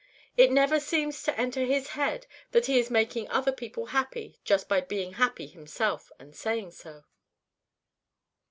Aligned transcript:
It 0.35 0.51
never 0.51 0.79
seems 0.79 1.21
to 1.21 1.39
enter 1.39 1.63
his 1.63 1.89
head 1.89 2.25
that 2.53 2.65
he 2.65 2.79
is 2.79 2.89
making 2.89 3.29
other 3.29 3.51
people 3.51 3.85
happy 3.93 4.39
just 4.43 4.67
by 4.67 4.81
being 4.81 5.13
happy 5.13 5.45
himself 5.45 6.11
and 6.17 6.35
saying 6.35 6.71
so. 6.71 7.03